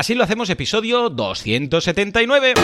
[0.00, 2.54] Así lo hacemos episodio 279.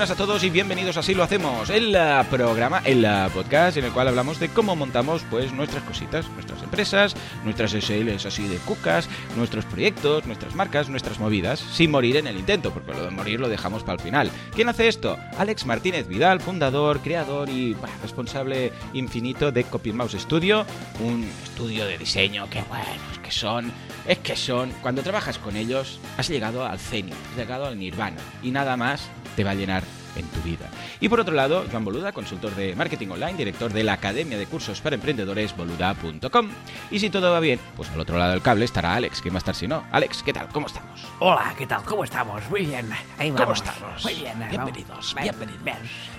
[0.00, 1.94] Buenas a todos y bienvenidos a Así lo hacemos, el
[2.30, 7.14] programa, el podcast en el cual hablamos de cómo montamos pues nuestras cositas, nuestras empresas,
[7.44, 12.38] nuestras SLs así de cucas, nuestros proyectos, nuestras marcas, nuestras movidas, sin morir en el
[12.38, 14.30] intento, porque lo de morir lo dejamos para el final.
[14.54, 15.18] ¿Quién hace esto?
[15.36, 20.64] Alex Martínez Vidal, fundador, creador y bah, responsable infinito de Copy Mouse Studio,
[21.00, 23.70] un estudio de diseño que bueno, es que son
[24.06, 28.20] es que son, cuando trabajas con ellos, has llegado al cenit, has llegado al nirvana
[28.42, 29.84] y nada más te va a llenar
[30.16, 30.66] en tu vida.
[31.00, 34.46] Y por otro lado, Joan Boluda, consultor de marketing online, director de la Academia de
[34.46, 36.48] Cursos para Emprendedores, boluda.com.
[36.90, 39.36] Y si todo va bien, pues al otro lado del cable estará Alex, que va
[39.36, 39.84] a estar si no.
[39.92, 40.48] Alex, ¿qué tal?
[40.48, 41.00] ¿Cómo estamos?
[41.20, 41.82] Hola, ¿qué tal?
[41.84, 42.42] ¿Cómo estamos?
[42.50, 42.88] Muy bien.
[43.18, 43.58] Ahí ¿Cómo vamos.
[43.58, 44.04] estamos?
[44.04, 44.38] Muy bien.
[44.50, 45.22] Bienvenidos, vamos.
[45.22, 45.62] bienvenidos.
[45.64, 45.76] Bien.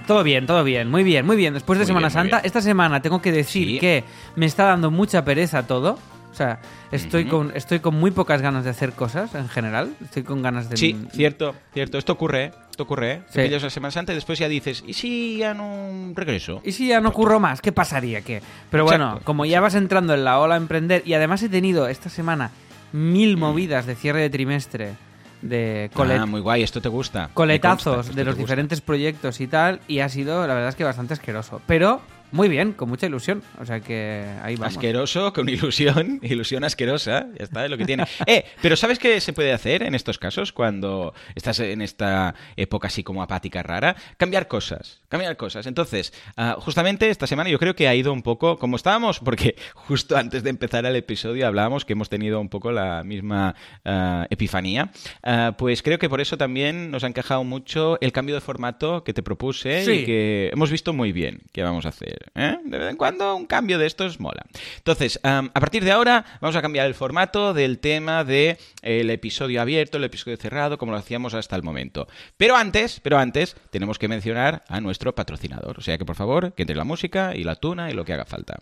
[0.07, 1.53] Todo bien, todo bien, muy bien, muy bien.
[1.53, 3.79] Después de Muy Semana bien, Santa, esta semana tengo que decir Sí.
[3.79, 4.03] que
[4.35, 5.99] me está dando mucha pereza todo.
[6.31, 6.59] O sea,
[6.91, 9.93] estoy, con, estoy con muy pocas ganas de hacer cosas en general.
[10.01, 10.77] Estoy con ganas de...
[10.77, 11.97] Sí, cierto, cierto.
[11.97, 12.51] Esto ocurre, ¿eh?
[12.71, 13.21] Esto ocurre, ¿eh?
[13.31, 13.47] Te Sí.
[13.47, 16.61] pillas la Semana Santa y después ya dices, ¿y si ya no regreso?
[16.63, 17.61] ¿Y si ya no curro más?
[17.61, 18.21] ¿Qué pasaría?
[18.21, 18.41] ¿Qué?
[18.69, 21.49] Pero bueno, Exacto, como ya vas entrando en la ola a emprender y además he
[21.49, 22.51] tenido esta semana
[22.93, 24.93] mil movidas de cierre de trimestre,
[25.41, 27.23] de colet- Ah, muy guay, esto te gusta.
[27.23, 30.75] Consta, coletazos esto de los diferentes proyectos y tal, y ha sido, la verdad es
[30.75, 31.61] que bastante asqueroso.
[31.67, 32.01] Pero
[32.31, 33.43] muy bien, con mucha ilusión.
[33.59, 34.75] O sea que ahí vamos.
[34.75, 38.05] Asqueroso, con ilusión, ilusión asquerosa, ya está, es lo que tiene.
[38.25, 42.87] Eh, pero ¿sabes qué se puede hacer en estos casos cuando estás en esta época
[42.87, 43.95] así como apática rara?
[44.17, 45.67] Cambiar cosas, cambiar cosas.
[45.67, 49.55] Entonces, ah, justamente esta semana yo creo que ha ido un poco como estábamos, porque
[49.75, 54.27] justo antes de empezar el episodio hablábamos que hemos tenido un poco la misma ah,
[54.29, 54.91] epifanía.
[55.23, 59.03] Ah, pues creo que por eso también nos ha encajado mucho el cambio de formato
[59.03, 59.91] que te propuse Sí.
[59.91, 62.20] y que hemos visto muy bien que vamos a hacer.
[62.35, 62.57] ¿Eh?
[62.63, 64.43] De vez en cuando un cambio de estos mola.
[64.77, 69.97] Entonces, a partir de ahora vamos a cambiar el formato del tema del episodio abierto,
[69.97, 72.07] el episodio cerrado, como lo hacíamos hasta el momento.
[72.37, 75.77] Pero antes, pero antes, tenemos que mencionar a nuestro patrocinador.
[75.79, 78.13] O sea que por favor, que entre la música y la tuna y lo que
[78.13, 78.59] haga falta.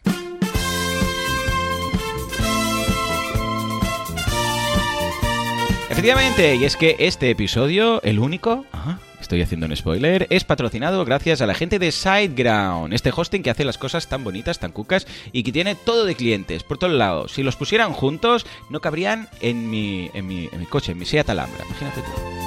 [5.90, 11.04] Efectivamente, y es que este episodio, el único, ajá, estoy haciendo un spoiler, es patrocinado
[11.06, 14.72] gracias a la gente de SiteGround, este hosting que hace las cosas tan bonitas, tan
[14.72, 17.34] cucas y que tiene todo de clientes por todos lados.
[17.34, 21.06] Si los pusieran juntos, no cabrían en mi, en mi, en mi coche, en mi
[21.06, 22.40] Seat Alhambra, imagínate tú.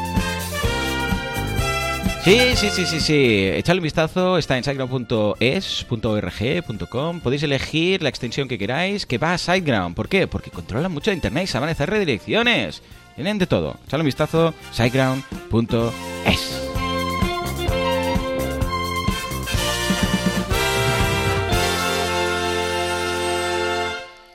[2.25, 3.49] Sí, sí, sí, sí, sí.
[3.53, 7.21] Echadle un vistazo, está en siteground.es.org.com.
[7.21, 9.97] Podéis elegir la extensión que queráis que va a Siteground.
[9.97, 10.29] ¿Por qué?
[10.29, 12.81] Porque controlan mucho Internet y saben hacer redirecciones.
[13.15, 13.77] Tienen de todo.
[13.87, 16.63] Echadle un vistazo, siteground.es.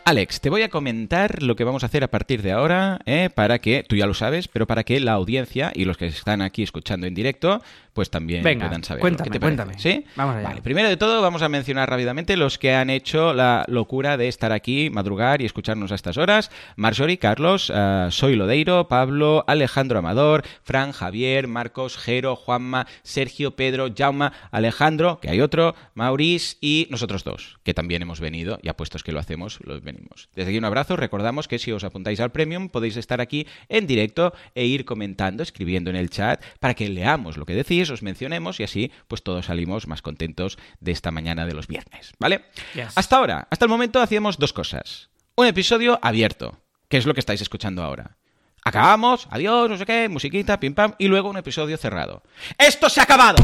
[0.07, 3.29] Alex, te voy a comentar lo que vamos a hacer a partir de ahora, ¿eh?
[3.29, 6.41] para que, tú ya lo sabes, pero para que la audiencia y los que están
[6.41, 7.61] aquí escuchando en directo,
[7.97, 9.01] pues también Venga, puedan saber.
[9.01, 9.57] cuéntame, ¿Qué te parece?
[9.63, 9.79] cuéntame.
[9.81, 10.05] ¿Sí?
[10.15, 10.49] Vamos allá.
[10.49, 14.27] Vale, primero de todo vamos a mencionar rápidamente los que han hecho la locura de
[14.27, 16.51] estar aquí, madrugar y escucharnos a estas horas.
[16.75, 23.87] Marjorie, Carlos, eh, Soy Lodeiro, Pablo, Alejandro Amador, Fran, Javier, Marcos, Jero, Juanma, Sergio, Pedro,
[23.97, 29.01] Jauma, Alejandro, que hay otro, Maurice y nosotros dos, que también hemos venido y apuestos
[29.03, 30.29] que lo hacemos, los venimos.
[30.35, 33.87] Desde aquí un abrazo, recordamos que si os apuntáis al Premium podéis estar aquí en
[33.87, 38.03] directo e ir comentando, escribiendo en el chat para que leamos lo que decís, os
[38.03, 42.45] mencionemos y así pues todos salimos más contentos de esta mañana de los viernes, ¿vale?
[42.73, 42.93] Yes.
[42.95, 45.09] Hasta ahora, hasta el momento hacíamos dos cosas.
[45.35, 46.59] Un episodio abierto,
[46.89, 48.17] que es lo que estáis escuchando ahora.
[48.63, 52.23] Acabamos, adiós, no sé qué, musiquita, pim pam, y luego un episodio cerrado.
[52.57, 53.37] ¡Esto se ha acabado!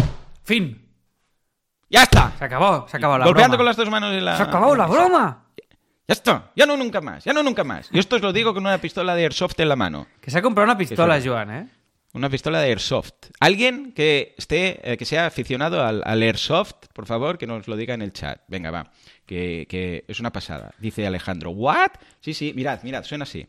[0.43, 0.89] Fin.
[1.89, 2.33] ¡Ya está!
[2.37, 3.57] Se acabó, se acabó la Golpeando broma.
[3.57, 4.35] con las dos manos en la...
[4.37, 5.45] Se acabó la broma.
[6.07, 7.87] Ya está, ya no nunca más, ya no nunca más.
[7.91, 10.07] Y esto os lo digo con una pistola de airsoft en la mano.
[10.19, 11.21] Que se ha comprado una pistola.
[11.23, 11.69] Joan, ¿eh?
[12.13, 13.13] Una pistola de airsoft.
[13.39, 17.75] Alguien que esté, eh, que sea aficionado al, al airsoft, por favor, que nos lo
[17.75, 18.39] diga en el chat.
[18.47, 18.91] Venga, va.
[19.25, 20.75] Que, que es una pasada.
[20.77, 21.49] Dice Alejandro.
[21.51, 21.89] ¿What?
[22.21, 23.47] Sí, sí, mirad, mirad, suena así.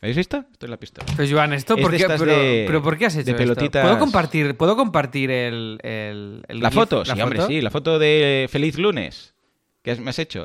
[0.00, 0.44] ¿Habéis visto?
[0.52, 1.06] Esto es la pistola.
[1.16, 3.54] Pues Joan, ¿esto Es por qué, pero, de- pero ¿por qué has hecho de esto?
[3.54, 6.78] pelotitas- ¿Puedo compartir, ¿puedo compartir el, el, el La GIF?
[6.78, 7.60] foto, ¿La sí, hombre, sí.
[7.60, 9.34] La foto de Feliz Lunes.
[9.82, 10.44] ¿Qué me has hecho?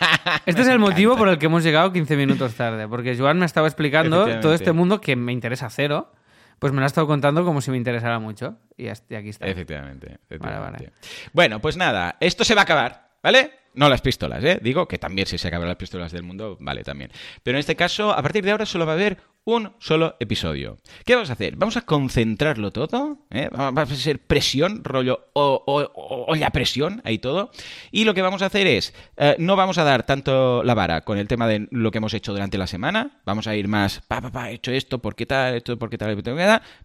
[0.46, 3.46] Este es el motivo por el que hemos llegado 15 minutos tarde, porque Joan me
[3.46, 6.12] estaba explicando todo este mundo que me interesa cero,
[6.58, 8.56] pues me lo ha estado contando como si me interesara mucho.
[8.76, 9.46] Y aquí está.
[9.46, 10.18] Efectivamente.
[10.26, 10.84] efectivamente.
[10.84, 10.92] Vale, vale.
[11.32, 13.04] Bueno, pues nada, esto se va a acabar.
[13.24, 13.52] ¿vale?
[13.72, 14.60] No las pistolas, ¿eh?
[14.62, 17.10] Digo que también si se acaban las pistolas del mundo, vale también.
[17.42, 20.78] Pero en este caso, a partir de ahora solo va a haber un solo episodio.
[21.04, 21.56] ¿Qué vamos a hacer?
[21.56, 23.48] Vamos a concentrarlo todo, ¿eh?
[23.50, 27.50] va a ser presión, rollo o, o, o, la presión, ahí todo.
[27.90, 31.02] Y lo que vamos a hacer es, eh, no vamos a dar tanto la vara
[31.02, 34.00] con el tema de lo que hemos hecho durante la semana, vamos a ir más,
[34.08, 36.16] pa, pa, pa, he hecho esto, ¿por qué tal, esto, por qué tal,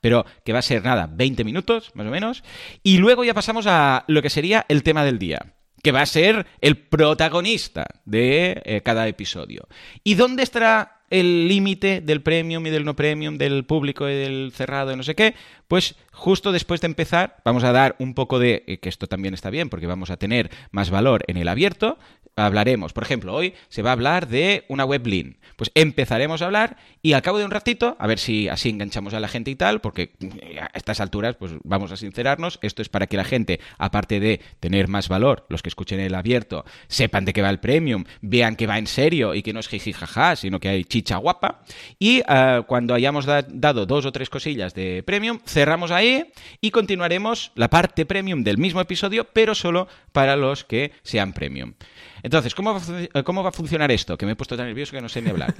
[0.01, 2.44] pero que va a ser nada, 20 minutos, más o menos.
[2.83, 6.05] Y luego ya pasamos a lo que sería el tema del día que va a
[6.05, 9.69] ser el protagonista de eh, cada episodio.
[10.03, 14.51] ¿Y dónde estará el límite del premium y del no premium, del público y del
[14.53, 15.35] cerrado y no sé qué?
[15.69, 19.36] Pues justo después de empezar vamos a dar un poco de, eh, que esto también
[19.36, 22.00] está bien porque vamos a tener más valor en el abierto,
[22.45, 25.38] hablaremos, por ejemplo, hoy se va a hablar de una web lean.
[25.56, 29.13] Pues empezaremos a hablar y al cabo de un ratito, a ver si así enganchamos
[29.13, 30.13] a la gente y tal, porque
[30.62, 34.42] a estas alturas, pues vamos a sincerarnos, esto es para que la gente, aparte de
[34.60, 38.56] tener más valor, los que escuchen el abierto, sepan de qué va el premium, vean
[38.56, 41.62] que va en serio y que no es jiji jaja, sino que hay chicha guapa.
[42.00, 46.71] Y uh, cuando hayamos da dado dos o tres cosillas de premium, cerramos ahí y
[46.71, 51.73] continuaremos la parte premium del mismo episodio, pero solo para los que sean premium.
[52.24, 52.81] Entonces, ¿cómo va,
[53.13, 54.18] a, ¿cómo va, a funcionar esto?
[54.18, 55.54] Que me he puesto tan nervioso que no sé ni hablar.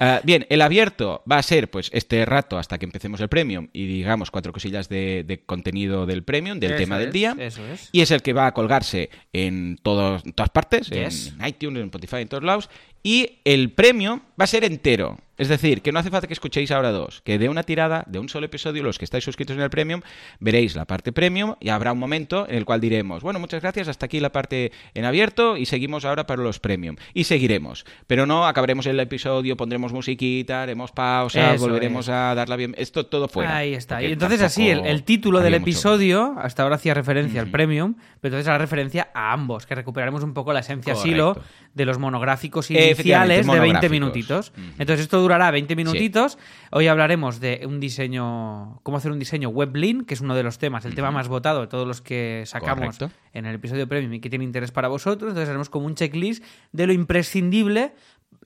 [0.00, 3.68] Uh, bien, el abierto va a ser pues este rato hasta que empecemos el premium
[3.72, 7.36] y digamos cuatro cosillas de, de contenido del premium, del Eso tema del día.
[7.38, 7.88] eso es.
[7.92, 10.22] Y es el que va a colgarse en, todas
[10.52, 11.34] partes, Yes.
[11.38, 12.70] en iTunes, en Spotify, en todos lados.
[13.02, 15.18] Y el premium va a ser entero.
[15.38, 18.18] Es decir, que no hace falta que escuchéis ahora dos, que de una tirada, de
[18.18, 20.00] un solo episodio, los que estáis suscritos en el premium,
[20.40, 23.88] veréis la parte premium y habrá un momento en el cual diremos, bueno, muchas gracias,
[23.88, 26.96] hasta aquí la parte en abierto y seguimos ahora para los premium.
[27.14, 27.84] Y seguiremos.
[28.06, 32.10] Pero no acabaremos el episodio, pondremos musiquita, haremos pausa, Eso volveremos es.
[32.14, 32.74] a dar la bien.
[32.78, 33.56] Esto todo fuera.
[33.56, 34.02] Ahí está.
[34.02, 35.62] Y entonces así, el, título del mucho.
[35.62, 40.22] episodio hasta ahora hacía referencia al premium, pero entonces hará referencia a ambos, que recuperaremos
[40.22, 41.34] un poco la esencia Correcto.
[41.34, 41.42] silo
[41.76, 43.90] de los monográficos iniciales de 20 monográficos.
[43.90, 44.52] minutitos.
[44.78, 46.38] Entonces esto durará 20 minutitos.
[46.70, 50.42] Hoy hablaremos de un diseño, cómo hacer un diseño web lean, que es uno de
[50.42, 53.10] los temas, el tema más votado de todos los que sacamos Correcto.
[53.34, 55.28] en el episodio premium y que tiene interés para vosotros.
[55.28, 56.42] Entonces haremos como un checklist
[56.72, 57.92] de lo imprescindible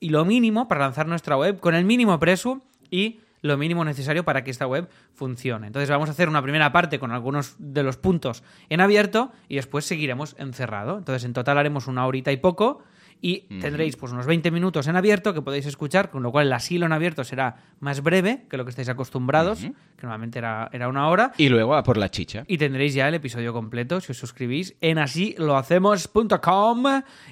[0.01, 4.25] y lo mínimo para lanzar nuestra web con el mínimo precio y lo mínimo necesario
[4.25, 5.69] para que esta web funcione.
[5.69, 9.55] Entonces vamos a hacer una primera parte con algunos de los puntos en abierto y
[9.55, 10.99] después seguiremos en cerrado.
[10.99, 12.83] Entonces en total haremos una horita y poco
[13.21, 16.53] y tendréis pues unos 20 minutos en abierto que podéis escuchar, con lo cual el
[16.53, 19.73] asilo en abierto será más breve que lo que estáis acostumbrados, que
[20.03, 21.33] normalmente era, era una hora.
[21.37, 22.45] Y luego a por la chicha.
[22.47, 26.85] Y tendréis ya el episodio completo si os suscribís en asilohacemos.com.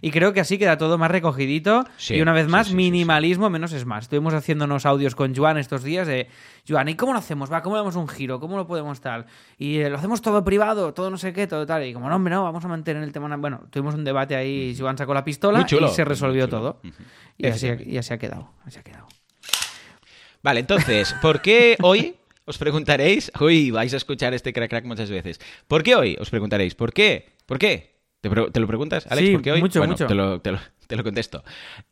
[0.02, 1.84] Y creo que así queda todo más recogidito.
[1.96, 4.04] Sí, y una vez más, sí, sí, minimalismo menos es más.
[4.04, 6.28] Estuvimos haciéndonos audios con Joan estos días de
[6.68, 7.50] Joan, ¿y cómo lo hacemos?
[7.50, 8.40] Va, ¿cómo le damos un giro?
[8.40, 9.24] ¿Cómo lo podemos tal?
[9.56, 11.84] Y eh, lo hacemos todo privado, todo no sé qué, todo tal.
[11.86, 13.34] Y como no, hombre, no, vamos a mantener el tema.
[13.36, 16.80] Bueno, tuvimos un debate ahí, Joan sacó la pistola Muy chulo, y se resolvió todo.
[17.36, 17.90] Y así, Efectivamente.
[17.90, 18.52] y así ha quedado.
[18.64, 19.06] Así ha quedado.
[20.42, 23.30] Vale, entonces, ¿por qué hoy os preguntaréis?
[23.40, 25.40] Uy, vais a escuchar este crack crack muchas veces.
[25.66, 26.16] ¿Por qué hoy?
[26.20, 26.74] Os preguntaréis.
[26.74, 27.36] ¿Por qué?
[27.46, 27.98] ¿Por qué?
[28.20, 29.26] ¿Te, lo preguntas, Alex?
[29.26, 29.60] Sí, ¿Por qué hoy?
[29.60, 30.06] mucho, bueno, mucho.
[30.06, 31.44] Te lo, te lo- te lo contesto.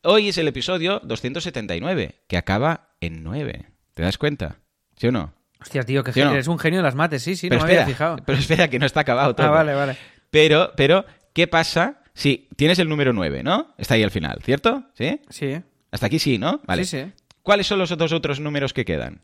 [0.03, 3.67] Hoy es el episodio 279, que acaba en 9.
[3.95, 4.57] ¿Te das cuenta?
[4.97, 5.35] ¿Sí o no?
[5.61, 6.31] Hostia, tío, que ¿Sí no?
[6.33, 8.17] eres un genio de las mates, sí, sí, pero, no me espera, había fijado.
[8.25, 9.47] pero espera, que no está acabado todo.
[9.47, 9.97] Ah, vale, vale.
[10.31, 11.05] Pero, pero,
[11.35, 13.75] ¿qué pasa si tienes el número 9, ¿no?
[13.77, 14.85] Está ahí al final, ¿cierto?
[14.95, 15.21] ¿Sí?
[15.29, 15.61] Sí,
[15.91, 16.63] Hasta aquí sí, ¿no?
[16.67, 16.85] Vale.
[16.85, 17.13] sí, sí.
[17.43, 19.21] ¿Cuáles son los otros otros números que quedan?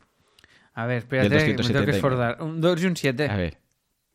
[0.75, 1.97] A ver, espérate, me tengo que 279.
[1.97, 2.43] esforzar.
[2.43, 3.29] Un 2 y un 7.
[3.31, 3.59] A ver.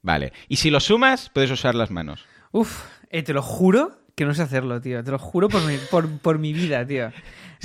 [0.04, 0.32] Vale.
[0.48, 2.24] Y si lo sumas, puedes usar las manos.
[2.52, 5.04] Uf, eh, te lo juro que no sé hacerlo, tío.
[5.04, 7.06] Te lo juro por mi, por, por mi vida, tío.
[7.06, 7.12] A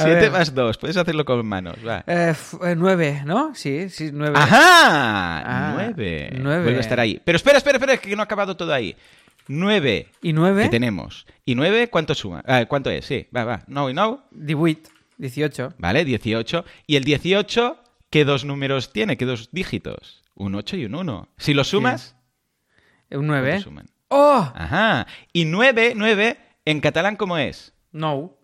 [0.04, 1.76] 7 ver, más 2, puedes hacerlo con manos.
[1.86, 2.04] Va.
[2.06, 3.54] eh, f- eh, nueve, ¿no?
[3.54, 4.36] Sí, sí, nueve.
[4.38, 5.38] ¡Ajá!
[5.70, 6.34] Ah, 9.
[6.38, 6.62] nueve.
[6.64, 7.20] Vuelve a estar ahí.
[7.24, 8.94] Pero espera, espera, espera, que no ha acabado todo ahí.
[9.48, 10.64] 9 ¿Y nueve?
[10.64, 11.26] que tenemos.
[11.46, 12.42] ¿Y 9 cuánto suma?
[12.46, 13.06] Ah, ¿Cuánto es?
[13.06, 13.62] Sí, va, va.
[13.66, 14.24] No y no.
[14.32, 15.74] 18, 18.
[15.78, 16.64] Vale, 18.
[16.86, 17.78] ¿Y el 18
[18.10, 19.16] qué dos números tiene?
[19.16, 20.22] ¿Qué dos dígitos?
[20.34, 21.28] Un 8 y un 1.
[21.38, 22.14] Si lo sumas,
[23.10, 23.60] Un ¿cuánto 9.
[23.60, 23.86] suman?
[24.14, 24.52] ¡Oh!
[24.54, 25.06] Ajá.
[25.32, 27.72] Y 9, 9, en catalán, ¿cómo es?
[27.92, 28.34] No.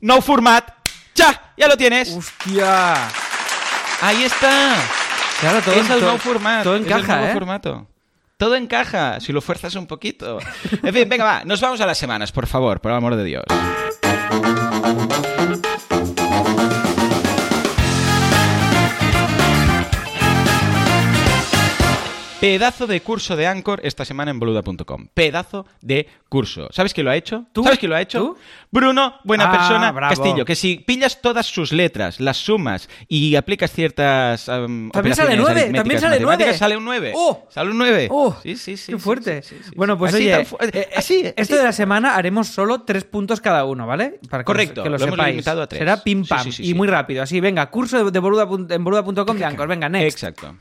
[0.00, 0.70] No format.
[1.16, 1.52] ¡Ya!
[1.56, 2.10] ¡Ya lo tienes!
[2.16, 3.08] ¡Hostia!
[4.00, 4.76] Ahí está.
[5.40, 6.62] Claro, todo, es el todo- nuevo formato.
[6.64, 7.32] Todo es el encaja, nuevo ¿eh?
[7.34, 7.86] formato.
[8.36, 10.38] Todo encaja, si lo fuerzas un poquito.
[10.82, 11.44] En fin, venga, va.
[11.44, 13.44] Nos vamos a las semanas, por favor, por el amor de Dios.
[22.44, 25.08] Pedazo de curso de Anchor esta semana en boluda.com.
[25.14, 26.68] Pedazo de curso.
[26.72, 27.46] ¿Sabes quién lo ha hecho?
[27.52, 27.64] ¿Tú?
[27.64, 28.18] ¿Sabes quién lo ha hecho?
[28.18, 28.36] ¿Tú?
[28.70, 30.10] Bruno, buena Ah, persona, bravo.
[30.14, 30.44] Castillo.
[30.44, 34.46] Que si pillas todas sus letras, las sumas y aplicas ciertas.
[34.48, 36.58] um, También sale operaciones nueve, aritméticas, también sale matemáticas, nueve.
[36.58, 37.12] sale un 9.
[37.16, 37.46] ¡Oh!
[37.50, 38.08] Sale un 9.
[38.10, 38.36] ¡Oh!
[38.42, 38.92] sí, sí, sí.
[38.92, 39.42] Qué fuerte.
[39.42, 39.70] sí, sí, sí.
[39.74, 41.54] Bueno, pues Así, oye, fu- eh, así, esto así.
[41.54, 44.18] de la semana haremos solo tres puntos cada uno, ¿vale?
[44.28, 45.32] Para que Correcto, que lo, lo hemos sepáis.
[45.34, 45.78] limitado a tres.
[45.78, 47.22] Será pim pam y muy rápido.
[47.22, 49.66] Así, venga, curso de, de boluda en boluda.com de Anchor.
[49.68, 50.12] Venga, next.
[50.22, 50.54] Exacto.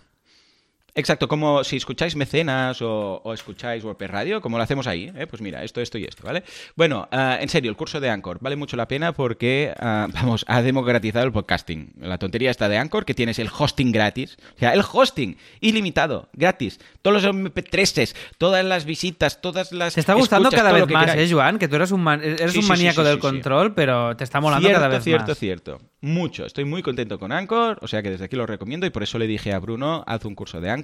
[0.96, 5.26] Exacto, como si escucháis mecenas o, o escucháis WordPress Radio, como lo hacemos ahí, ¿eh?
[5.26, 6.44] pues mira, esto, esto y esto, ¿vale?
[6.76, 10.46] Bueno, ah, en serio, el curso de Anchor vale mucho la pena porque, ah, vamos,
[10.48, 11.94] ha democratizado el podcasting.
[12.00, 16.30] La tontería está de Anchor, que tienes el hosting gratis, o sea, el hosting ilimitado,
[16.34, 19.96] gratis, todos los MP3s, todas las visitas, todas las...
[19.96, 21.32] Te está gustando escuchas, cada vez más, queráis.
[21.32, 21.58] ¿eh, Joan?
[21.58, 24.24] Que tú eres un, man- eres Sí, un sí, maníaco sí, del control, pero te
[24.24, 25.38] está molando cierto, cada vez cierto, más.
[25.40, 25.82] cierto.
[26.02, 26.46] Mucho.
[26.46, 29.18] Estoy muy contento con Anchor, o sea que desde aquí lo recomiendo y por eso
[29.18, 30.83] le dije a Bruno, haz un curso de Anchor,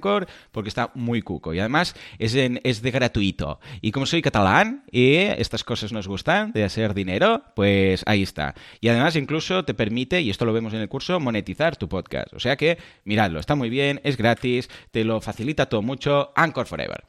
[0.52, 1.54] porque está muy cuco.
[1.54, 3.60] Y además es, en- es de gratuito.
[3.80, 8.54] Y como soy catalán y estas cosas nos gustan, de hacer dinero, pues ahí está.
[8.80, 12.32] Y además incluso te permite, y esto lo vemos en el curso, monetizar tu podcast.
[12.32, 16.66] O sea que, miradlo, está muy bien, es gratis, te lo facilita todo mucho, Anchor
[16.66, 17.04] Forever.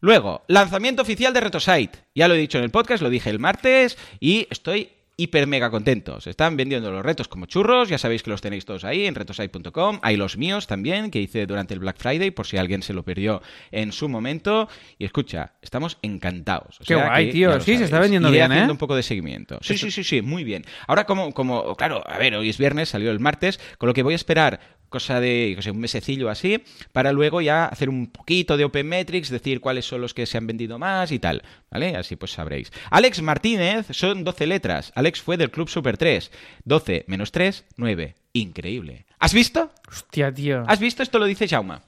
[0.00, 2.00] Luego, lanzamiento oficial de Retosite.
[2.14, 4.90] Ya lo he dicho en el podcast, lo dije el martes y estoy
[5.22, 6.26] hiper mega contentos.
[6.26, 10.00] Están vendiendo los retos como churros, ya sabéis que los tenéis todos ahí en retosite.com.
[10.02, 13.04] Hay los míos también que hice durante el Black Friday por si alguien se lo
[13.04, 14.68] perdió en su momento.
[14.98, 16.76] Y escucha, estamos encantados.
[16.80, 17.60] O Qué sea guay, que tío.
[17.60, 18.74] Sí, se está vendiendo Iré bien, haciendo ¿eh?
[18.74, 19.58] un poco de seguimiento.
[19.62, 20.64] Sí, sí, sí, sí, muy bien.
[20.86, 24.02] Ahora como, como, claro, a ver, hoy es viernes, salió el martes, con lo que
[24.02, 28.06] voy a esperar cosa de, qué sé, un mesecillo así, para luego ya hacer un
[28.06, 31.42] poquito de Open Metrics, decir cuáles son los que se han vendido más y tal,
[31.72, 31.96] ¿vale?
[31.96, 32.70] Así pues sabréis.
[32.90, 34.92] Alex Martínez, son 12 letras.
[34.94, 36.30] Alex fue del Club Super 3.
[36.64, 38.14] 12 menos 3, 9.
[38.34, 39.06] Increíble.
[39.18, 39.72] ¿Has visto?
[39.90, 40.62] Hostia, tío.
[40.68, 41.02] ¿Has visto?
[41.02, 41.82] Esto lo dice Jauma.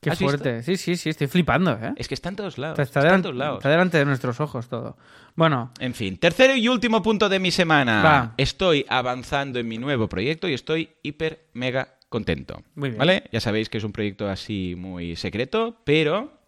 [0.00, 0.64] Qué fuerte.
[0.64, 1.92] Sí, sí, sí, estoy flipando, ¿eh?
[1.96, 2.76] Es que está en todos lados.
[2.76, 3.58] Está, Está, en todos lados.
[3.58, 4.96] está delante de nuestros ojos todo.
[5.36, 8.02] Bueno, En fin, tercero y último punto de mi semana.
[8.02, 8.34] Va.
[8.36, 12.62] Estoy avanzando en mi nuevo proyecto y estoy hiper mega contento.
[12.76, 12.98] Muy bien.
[12.98, 13.24] ¿Vale?
[13.32, 16.40] Ya sabéis que es un proyecto así muy secreto, pero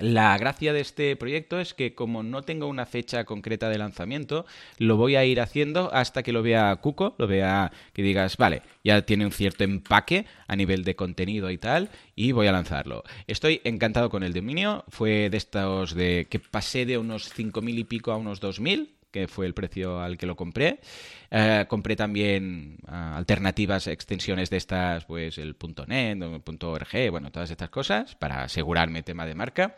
[0.00, 4.46] la gracia de este proyecto es que como no tengo una fecha concreta de lanzamiento,
[4.78, 8.62] lo voy a ir haciendo hasta que lo vea Cuco, lo vea que digas, vale,
[8.84, 13.02] ya tiene un cierto empaque a nivel de contenido y tal, y voy a lanzarlo.
[13.26, 17.84] Estoy encantado con el dominio, fue de estos de que pasé de unos 5.000 y
[17.84, 20.80] pico a unos 2.000, que fue el precio al que lo compré.
[21.30, 25.56] Eh, compré también ah, alternativas, extensiones de estas, pues el
[25.86, 29.76] .net, el .org, bueno, todas estas cosas, para asegurarme tema de marca.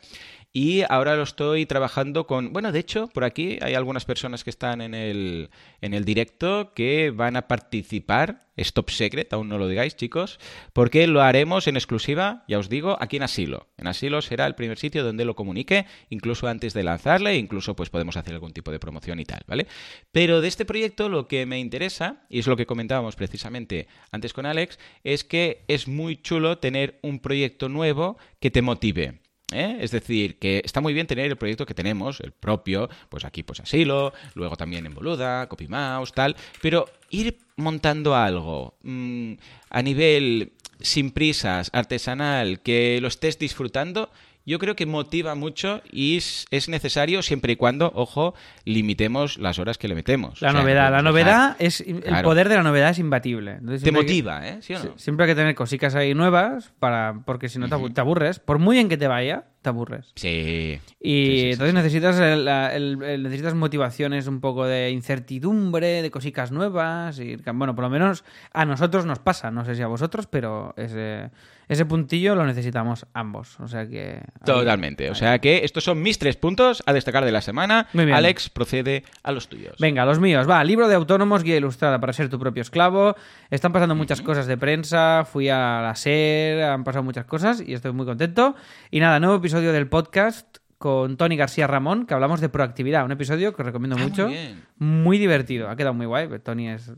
[0.52, 2.52] Y ahora lo estoy trabajando con...
[2.52, 6.73] Bueno, de hecho, por aquí hay algunas personas que están en el, en el directo
[6.75, 8.40] que van a participar.
[8.57, 10.38] Es top secret, aún no lo digáis, chicos,
[10.75, 13.69] porque lo haremos en exclusiva, ya os digo, aquí en Asilo.
[13.78, 17.88] En Asilo será el primer sitio donde lo comunique, incluso antes de lanzarle, incluso pues
[17.88, 19.66] podemos hacer algún tipo de promoción y tal, ¿vale?
[20.12, 24.33] Pero de este proyecto lo que me interesa, y es lo que comentábamos precisamente antes
[24.33, 29.21] con Alex, es que es muy chulo tener un proyecto nuevo que te motive.
[29.53, 29.79] ¿eh?
[29.81, 33.43] Es decir, que está muy bien tener el proyecto que tenemos, el propio, pues aquí
[33.43, 39.35] pues Asilo, luego también en Boluda, CopyMouse, tal, pero ir montando algo mm,
[39.71, 44.11] a nivel sin prisas, artesanal, que lo estés disfrutando,
[44.47, 49.59] yo creo que motiva mucho y es, es necesario siempre y cuando, ojo, limitemos las
[49.59, 50.41] horas que le metemos.
[50.41, 50.91] la O sea, novedad.
[50.91, 51.81] no La novedad es.
[51.81, 52.29] El Claro.
[52.29, 53.53] poder de la novedad es imbatible.
[53.53, 54.59] Entonces, Te que- motiva, ¿eh?
[54.63, 54.99] ¿Sí o no?
[54.99, 58.39] Siempre hay que tener cositas ahí nuevas para porque si no te aburres.
[58.39, 60.12] Por muy bien que te vaya, te aburres.
[60.17, 60.81] Sí.
[61.00, 64.90] Y Sí, sí, sí, entonces necesitas el- la- el- el- necesitas motivaciones un poco de
[64.90, 67.19] incertidumbre, de cositas nuevas.
[67.19, 69.50] Y, bueno, por lo menos a nosotros nos pasa.
[69.50, 71.31] No sé si a vosotros, pero ese,
[71.69, 73.59] ese puntillo lo necesitamos ambos.
[73.61, 74.14] O sea que.
[74.17, 75.09] ahí- Totalmente.
[75.09, 75.19] O ahí.
[75.19, 77.87] sea que estos son mis tres puntos a destacar de la semana.
[77.93, 78.17] Muy bien.
[78.17, 79.76] Alex, procede a los tuyos.
[79.79, 80.49] Venga, los míos.
[80.49, 83.14] Va, libro de autónomos, guía ilustrada para ser tu propio esclavo.
[83.50, 85.25] Están pasando muchas cosas de prensa.
[85.31, 88.55] Fui a la SER, han pasado muchas cosas y estoy muy contento.
[88.90, 93.04] Y nada, nuevo episodio del podcast con Tony García Ramón, que hablamos de proactividad.
[93.04, 94.30] Un episodio que os recomiendo Ah, mucho.
[94.78, 95.69] Muy divertido.
[95.69, 96.28] Ha quedado muy guay.
[96.42, 96.92] Tony es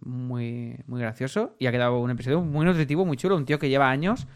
[0.00, 1.56] muy, muy gracioso.
[1.58, 3.36] Y ha quedado un episodio muy nutritivo, muy chulo.
[3.36, 4.26] Un tío que lleva años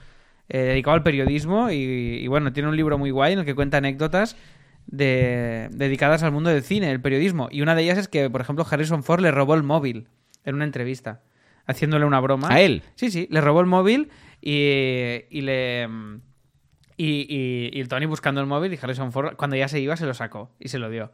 [0.48, 1.70] eh, dedicado al periodismo.
[1.70, 4.36] Y, y bueno, tiene un libro muy guay en el que cuenta anécdotas
[4.86, 7.48] de, dedicadas al mundo del cine, el periodismo.
[7.52, 10.08] Y una de ellas es que, por ejemplo, Harrison Ford le robó el móvil
[10.44, 11.20] en una entrevista,
[11.66, 12.48] haciéndole una broma.
[12.50, 12.82] ¿A él?
[12.96, 14.08] Sí, sí, le robó el móvil
[14.40, 15.88] y, y le.
[17.02, 19.96] Y, y- y el Tony buscando el móvil y Harrison Ford, cuando ya se iba,
[19.96, 21.10] se lo sacó y se lo dio.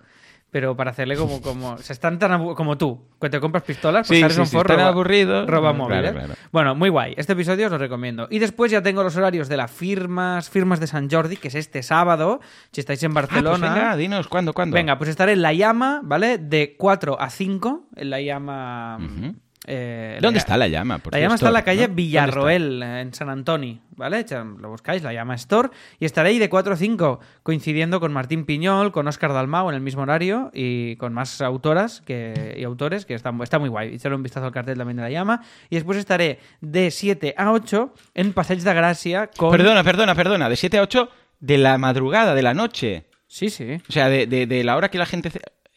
[0.51, 4.17] pero para hacerle como, como, se están tan como tú, que te compras pistolas, pues
[4.17, 5.47] Sí, sales sí, sí, roba- aburridos.
[5.49, 6.13] roba móviles.
[6.13, 6.35] claro.
[6.53, 7.15] Bueno, muy guay.
[7.17, 8.27] Este episodio os lo recomiendo.
[8.31, 11.55] Y después ya tengo los horarios de las firmas, firmas de San Jordi, que es
[11.57, 12.41] este sábado.
[12.73, 13.75] Si estáis en Ah, pues Barcelona.
[13.75, 14.75] venga, dinos, ¿cuándo, cuándo?
[14.75, 16.39] Venga, pues estaré en La Llama, ¿vale?
[16.39, 18.99] De 4 a 5, en La Llama...
[18.99, 19.35] Ujú.
[19.67, 20.99] Eh, ¿Dónde La- está la llama?
[20.99, 21.87] Por la llama está en la calle ¿no?
[21.89, 24.25] ¿Dónde Villarroel, en San Antonio, ¿vale?
[24.61, 25.71] Lo buscáis, la llama Store.
[25.99, 29.75] Y estaré ahí de 4 a 5, coincidiendo con Martín Piñol, con Óscar Dalmau en
[29.75, 33.95] el mismo horario y con más autoras que, y autores, que están, está muy guay.
[33.95, 35.43] Echarle un vistazo al cartel también de la llama.
[35.71, 39.51] Y después estaré de 7 a 8 en Passeig de Gracia con...
[39.51, 40.49] Perdona, perdona, perdona.
[40.49, 41.09] De 7 a 8
[41.41, 43.05] de la madrugada, de la noche.
[43.27, 43.79] Sí, sí.
[43.89, 45.31] O sea, de, de- de la hora que la gente...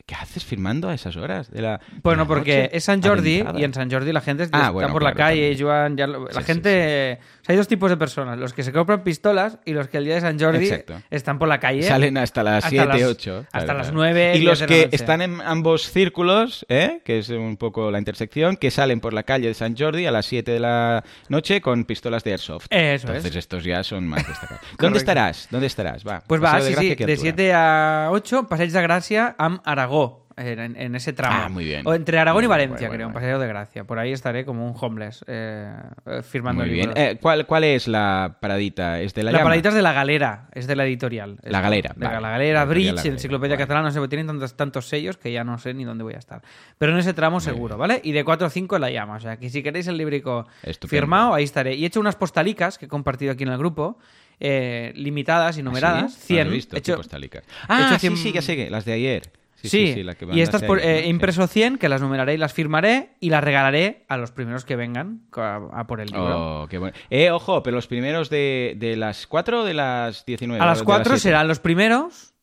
[0.09, 1.51] ¿Qué haces firmando a esas horas?
[1.51, 4.41] De la, de Bueno, la porque es San Jordi y en San Jordi la gente
[4.41, 5.55] Ah, está bueno, por la calle.
[5.59, 7.19] Joan, ya lo- la Sí, sí, gente...
[7.41, 9.97] o sea, hay dos tipos de personas, los que se compran pistolas y los que
[9.97, 10.95] el día de San Jordi Exacto.
[11.11, 11.83] están por la calle.
[11.83, 13.45] Salen hasta las hasta 7, las- 8.
[13.51, 17.01] hasta las 9, Y 10 los de que están en ambos círculos, ¿eh?
[17.05, 20.11] que es un poco la intersección, que salen por la calle de San Jordi a
[20.11, 22.65] las 7 de la noche con pistolas de airsoft.
[22.71, 23.35] Eso Entonces es.
[23.35, 24.63] estos ya son más destacados.
[24.79, 25.47] ¿Dónde estarás?
[25.51, 26.03] ¿Dónde estarás?
[26.03, 26.23] Va.
[26.25, 27.31] Pues va, Paseo sí, Gracia, sí, ¿qué de altura?
[27.35, 29.98] 7 a 8, Passeig de Gracia am Aragó,
[30.39, 31.35] en, en ese tramo.
[31.45, 31.85] Ah, muy bien.
[31.85, 33.83] O entre Aragón y Muy bien, Valencia, creo, guay, un paseo de Gracia.
[33.83, 35.71] Por ahí estaré como un homeless, eh,
[36.05, 36.87] eh, firmando Muy bien.
[36.89, 37.03] libros.
[37.05, 38.99] Eh, ¿cuál, ¿Cuál es la paradita?
[39.01, 41.37] ¿Es de la, la paradita es de La Galera, es de la editorial.
[41.43, 42.21] La Galera, de vale.
[42.21, 43.63] La Galera, Bridge, La Galera, Enciclopedia vale.
[43.65, 46.19] Catalana, no sé, tienen tantos, tantos sellos que ya no sé ni dónde voy a
[46.19, 46.41] estar.
[46.77, 47.99] Pero en ese tramo seguro, ¿vale?
[48.03, 49.15] Y de 4 a 5 en la llama.
[49.15, 50.89] O sea, que si queréis el librico Estupendo.
[51.01, 51.75] firmado, ahí estaré.
[51.75, 53.97] Y he hecho unas postalicas que he compartido aquí en el grupo,
[54.39, 56.13] eh, limitadas y numeradas.
[56.15, 56.33] ¿Ah, sí?
[56.35, 56.47] 100.
[56.47, 57.43] lo he visto, He hecho- postalicas.
[57.67, 59.23] Ah, hecho sí, 100 sí, ya sé, las de ayer.
[59.61, 62.33] Sí, Sí, sí, sí, la que y estas por- eh, impreso 100, que las numeraré
[62.33, 66.07] y las firmaré y las regalaré a los primeros que vengan a, a por el
[66.07, 66.61] libro.
[66.63, 66.95] Oh, qué bueno.
[67.09, 70.63] Eh, ojo, pero los primeros de, de las 4 o de las 19.
[70.63, 71.19] a las De 4 siete.
[71.19, 72.33] serán los primeros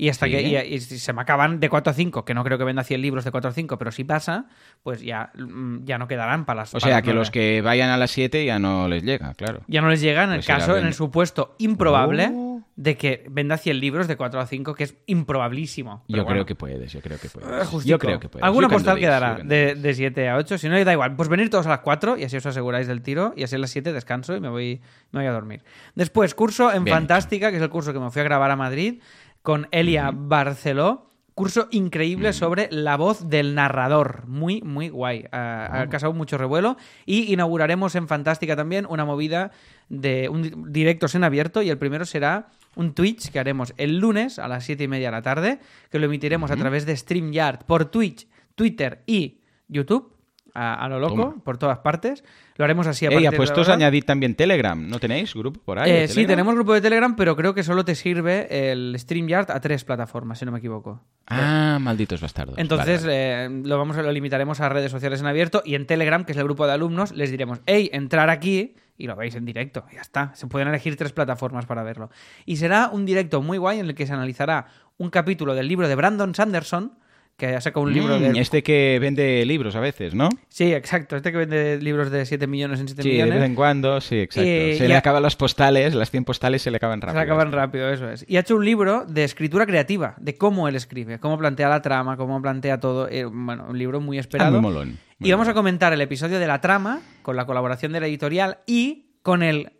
[0.00, 0.32] y hasta Sí.
[0.32, 2.84] que y, y se me acaban de 4 a 5, que no creo que venda
[2.84, 4.46] 100 libros de 4 a 5, pero si pasa,
[4.82, 7.30] pues ya, mm, ya no quedarán para las O para sea, las que los nueve.
[7.32, 9.60] que vayan a las 7 ya no les llega, claro.
[9.66, 12.62] ya no les llega en el Pues será caso, en el supuesto improbable Oh.
[12.76, 16.04] de que venda 100 libros de 4 a 5, que es improbabilísimo.
[16.08, 16.46] Yo Pero creo bueno.
[16.46, 17.66] que puedes, yo creo que Eh, puedes.
[17.68, 17.90] justito.
[17.90, 18.44] Yo creo que puedes.
[18.44, 20.58] Alguna postal quedará de, de 7 a 8.
[20.58, 21.16] Si no, da igual.
[21.16, 23.34] Pues venir todos a las 4 y así os aseguráis del tiro.
[23.36, 24.80] Y así a las 7 descanso y me voy,
[25.12, 25.62] me voy a dormir.
[25.94, 28.56] Después, curso en Bien Fantástica, que es el curso que me fui a grabar a
[28.56, 29.00] Madrid,
[29.48, 31.06] con Elia Barceló.
[31.32, 34.26] Curso increíble sobre la voz del narrador.
[34.26, 35.24] Muy, muy guay.
[35.32, 36.76] Ha, ha causado mucho revuelo.
[37.06, 39.50] Y inauguraremos en Fantástica también una movida
[39.88, 41.62] de un di- directos en abierto.
[41.62, 45.06] Y el primero será un Twitch que haremos el lunes a las 7 y media
[45.08, 50.12] de la tarde, que lo emitiremos a través de StreamYard por Twitch, Twitter y YouTube.
[50.54, 51.34] A, a lo loco, Toma.
[51.44, 52.24] por todas partes.
[52.56, 54.00] Lo haremos así a Ey, partir a de ahora.
[54.06, 54.88] también Telegram.
[54.88, 55.90] ¿No tenéis grupo por ahí?
[55.90, 59.60] Eh, sí, tenemos grupo de Telegram, pero creo que solo te sirve el StreamYard a
[59.60, 61.00] tres plataformas, si no me equivoco.
[61.28, 62.56] Ah, malditos bastardos.
[62.58, 63.58] Entonces, Vale, vale.
[63.58, 66.32] eh, lo vamos a, lo limitaremos a redes sociales en abierto y en Telegram, que
[66.32, 69.84] es el grupo de alumnos, les diremos, hey, entrar aquí y lo veis en directo.
[69.94, 70.34] Ya está.
[70.34, 72.10] Se pueden elegir tres plataformas para verlo.
[72.46, 75.86] Y será un directo muy guay en el que se analizará un capítulo del libro
[75.86, 76.98] de Brandon Sanderson,
[77.38, 78.40] que ha sacado un libro Mm, de...
[78.40, 80.28] Este que vende libros a veces, ¿no?
[80.48, 81.14] Sí, exacto.
[81.16, 83.34] Este que vende libros de 7 millones en 7 Sí, de millones.
[83.36, 84.48] vez en cuando, sí, exacto.
[84.50, 87.20] Eh, se le acaban las postales, las 100 postales se le acaban rápido.
[87.20, 88.24] Se acaban rápido, eso es.
[88.28, 91.80] Y ha hecho un libro de escritura creativa, de cómo él escribe, cómo plantea la
[91.80, 93.08] trama, cómo plantea todo.
[93.08, 94.52] Eh, bueno, un libro muy Ah, esperado.
[94.60, 94.98] muy molón.
[95.20, 98.08] muy y vamos a comentar el episodio de la trama con la colaboración de la
[98.08, 99.70] editorial y con el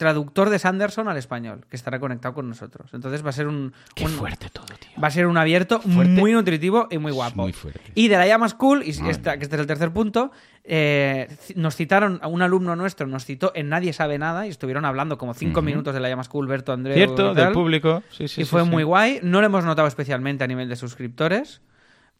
[0.00, 2.88] traductor de Sanderson al español, que estará conectado con nosotros.
[2.94, 4.98] Entonces va a ser un, Qué un- fuerte todo, tío.
[5.00, 6.10] va a ser un abierto Fuerte.
[6.10, 7.42] muy nutritivo y muy guapo.
[7.42, 7.82] muy fuerte.
[7.94, 10.32] Y de la llama School, y esta, que este es el tercer punto,
[10.64, 14.86] eh, nos citaron, a un alumno nuestro nos citó en Nadie sabe nada y estuvieron
[14.86, 17.52] hablando como cinco minutos de la llama School, Berto, Andreu Cierto, y del tal.
[17.52, 18.02] público.
[18.08, 19.20] Sí, sí, y sí, fue muy guay.
[19.22, 21.60] No lo hemos notado especialmente a nivel de suscriptores.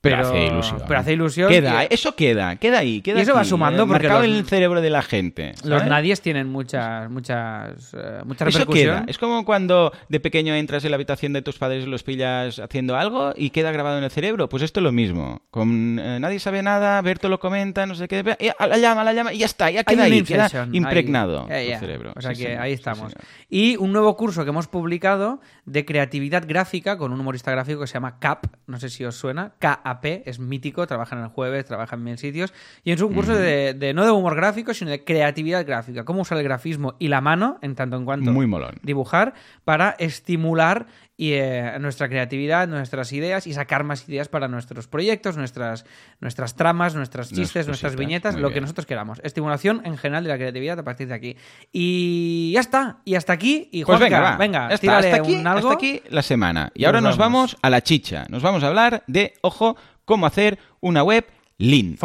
[0.02, 0.82] Pero, Pero, hace ilusión.
[0.88, 1.48] pero hace ilusión.
[1.50, 3.02] Queda, y- eso queda, queda ahí.
[3.02, 5.52] Queda Y eso va sumando eh, porque los- en el cerebro de la gente.
[5.62, 8.96] Los nadies tienen muchas, muchas, eh, mucha Eso repercusión.
[9.00, 9.04] queda.
[9.06, 12.58] Es como cuando de pequeño entras en la habitación de tus padres y los pillas
[12.60, 14.48] haciendo algo y queda grabado en el cerebro.
[14.48, 15.42] Pues esto es lo mismo.
[15.50, 18.24] Con eh, nadie sabe nada, Berto lo comenta, no sé qué.
[18.58, 21.66] a la llama, la llama y ya está, ya queda ahí, queda impregnado ahí.
[21.66, 21.78] Eh, ya.
[21.78, 22.14] cerebro.
[22.16, 23.12] O sea Sí, que señor, ahí estamos.
[23.50, 27.86] y un nuevo curso que hemos publicado de creatividad gráfica con un humorista gráfico que
[27.86, 29.52] se llama CAP, no sé si os suena,
[29.90, 32.53] KAP, es mítico, trabaja en el jueves, trabaja en mil sitios,
[32.85, 36.22] y es un curso de, de- no de humor gráfico, sino de creatividad gráfica, cómo
[36.22, 38.76] usar el grafismo y la mano, en tanto en cuanto Muy molón.
[38.83, 40.87] dibujar, para estimular
[41.20, 45.85] y eh, nuestra creatividad, nuestras ideas y sacar más ideas para nuestros proyectos, nuestras,
[46.18, 49.20] nuestras tramas, nuestras chistes, nuestras viñetas, Muy lo que nosotros queramos.
[49.22, 51.37] Estimulación en general de la creatividad a partir de aquí.
[51.74, 53.00] Y ya está.
[53.04, 53.68] Y hasta aquí.
[53.70, 54.37] Y Pues Juanca, venga, va.
[54.38, 55.68] venga, Ya está, tírale hasta aquí, un algo.
[55.68, 56.72] hasta aquí la semana.
[56.74, 58.24] Y Y ahora nos nos vamos a la chicha.
[58.30, 61.26] Nos vamos a hablar de, ojo, cómo hacer una web
[61.59, 61.98] lean.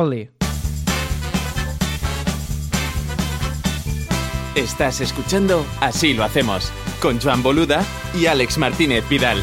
[4.56, 6.74] Estás escuchando Así lo hacemos
[7.06, 7.86] con Joan Boluda
[8.20, 9.38] y Alex Martínez Vidal.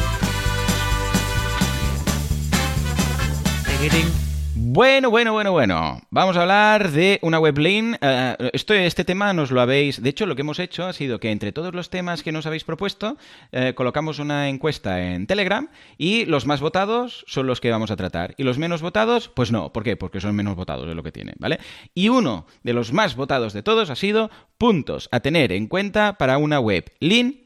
[4.53, 6.01] Bueno, bueno, bueno, bueno.
[6.09, 7.97] Vamos a hablar de una web lean.
[8.01, 10.03] Eh, este tema nos lo habéis...
[10.03, 12.45] De hecho, lo que hemos hecho ha sido que entre todos los temas que nos
[12.45, 13.15] habéis propuesto,
[13.53, 17.95] eh, colocamos una encuesta en Telegram y los más votados son los que vamos a
[17.95, 18.35] tratar.
[18.37, 19.71] Y los menos votados, pues no.
[19.71, 19.95] ¿Por qué?
[19.95, 21.59] Porque son menos votados de lo que tienen, ¿vale?
[21.95, 26.17] Y uno de los más votados de todos ha sido puntos a tener en cuenta
[26.17, 26.91] para una web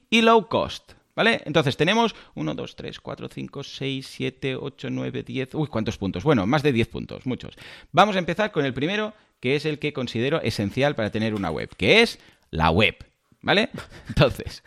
[0.10, 0.94] y low cost.
[1.16, 1.42] ¿Vale?
[1.46, 5.56] Entonces tenemos 1, 2, 3, 4, 5, 6, 7, 8, 9, 10.
[5.56, 6.24] Uy, ¿cuántos puntos?
[6.24, 7.56] Bueno, más de 10 puntos, muchos.
[7.92, 11.50] Vamos a empezar con el primero, que es el que considero esencial para tener una
[11.50, 12.20] web, que es
[12.52, 12.98] la web.
[13.48, 13.70] ¿Vale?
[14.10, 14.62] Entonces,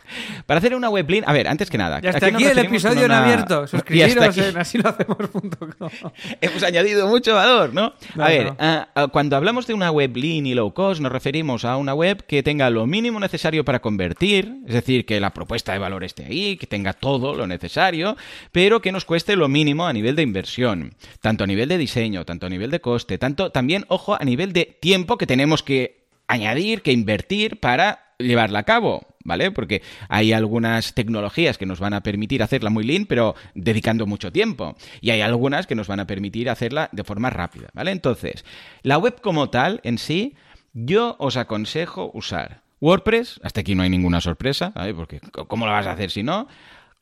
[0.47, 1.99] para hacer una web lean, a ver, antes que nada.
[2.01, 3.67] Y hasta aquí el episodio en abierto.
[3.67, 5.79] Suscribiros en asilohacemos.com.
[6.41, 7.93] Hemos añadido mucho valor, ¿no?
[8.15, 8.57] No, a ver, no.
[8.59, 11.93] ah, ah, cuando hablamos de una web lean y low cost, nos referimos a una
[11.93, 16.03] web que tenga lo mínimo necesario para convertir, es decir, que la propuesta de valor
[16.03, 18.17] esté ahí, que tenga todo lo necesario,
[18.51, 22.25] pero que nos cueste lo mínimo a nivel de inversión, tanto a nivel de diseño,
[22.25, 26.01] tanto a nivel de coste, tanto también, ojo, a nivel de tiempo que tenemos que
[26.31, 29.51] añadir, que invertir para llevarla a cabo, ¿vale?
[29.51, 34.31] Porque hay algunas tecnologías que nos van a permitir hacerla muy lean, pero dedicando mucho
[34.31, 34.75] tiempo.
[34.99, 37.91] Y hay algunas que nos van a permitir hacerla de forma rápida, ¿vale?
[37.91, 38.45] Entonces,
[38.83, 40.35] la web como tal, en sí,
[40.73, 44.93] yo os aconsejo usar WordPress, hasta aquí no hay ninguna sorpresa, ¿vale?
[44.93, 46.47] Porque ¿cómo lo vas a hacer si no?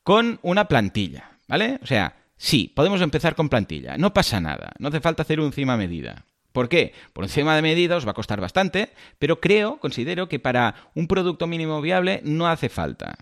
[0.02, 1.78] Con una plantilla, ¿vale?
[1.82, 5.46] O sea, sí, podemos empezar con plantilla, no pasa nada, no hace falta hacer un
[5.46, 6.24] encima medida.
[6.52, 6.92] ¿Por qué?
[7.12, 11.06] Por encima de medida os va a costar bastante, pero creo, considero que para un
[11.06, 13.16] producto mínimo viable no hace falta.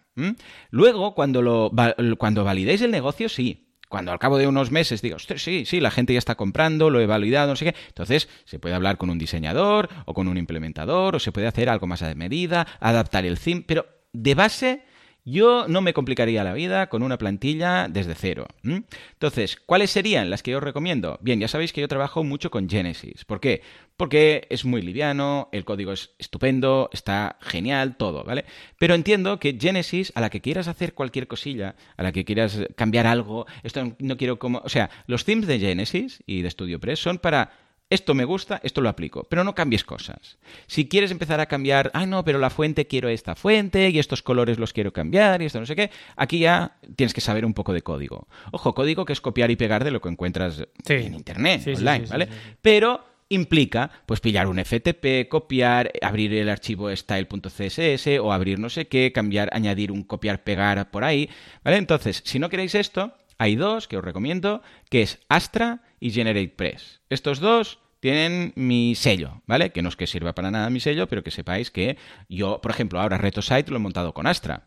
[0.71, 3.64] Luego, cuando, validéis el negocio, sí.
[3.88, 6.91] Cuando al cabo de unos meses digo, "Ostras, sí, sí, la gente ya está comprando,
[6.91, 7.75] lo he validado, no sé qué.
[7.88, 11.71] Entonces se puede hablar con un diseñador o con un implementador o se puede hacer
[11.71, 14.83] algo más a medida, adaptar el theme, pero de base
[15.31, 18.47] yo no me complicaría la vida con una plantilla desde cero.
[18.62, 21.19] Entonces, ¿cuáles serían las que yo os recomiendo?
[21.21, 23.25] Bien, ya sabéis que yo trabajo mucho con Genesis.
[23.25, 23.62] ¿Por qué?
[23.97, 28.45] Porque es muy liviano, el código es estupendo, está genial, todo, ¿vale?
[28.79, 32.61] Pero entiendo que Genesis, a la que quieras hacer cualquier cosilla, a la que quieras
[32.77, 34.62] cambiar algo, esto no quiero como...
[34.64, 38.81] O sea, los themes de Genesis y de StudioPress son para esto me gusta, esto
[38.81, 40.38] lo aplico, pero no cambies cosas.
[40.66, 44.22] Si quieres empezar a cambiar, ay no, pero la fuente quiero esta fuente y estos
[44.22, 47.55] colores los quiero cambiar y esto no sé qué, aquí ya tienes que saber un
[47.55, 48.29] poco de código.
[48.53, 50.94] Ojo, código que es copiar y pegar de lo que encuentras Sí.
[50.94, 52.29] en internet, Sí, online, sí, ¿vale?
[52.61, 58.87] Pero implica pues pillar un FTP, copiar, abrir el archivo style.css o abrir no sé
[58.88, 61.29] qué, cambiar, añadir un copiar pegar por ahí,
[61.64, 61.77] ¿vale?
[61.77, 67.01] Entonces, si no queréis esto, hay dos que os recomiendo, que es Astra y GeneratePress.
[67.09, 69.70] Estos dos tienen mi sello, ¿vale?
[69.70, 71.96] Que no es que sirva para nada mi sello, pero que sepáis que
[72.29, 74.66] yo, por ejemplo, ahora RetoSite lo he montado con Astra.